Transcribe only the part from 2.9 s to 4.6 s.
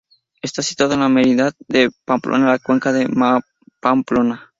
de Pamplona.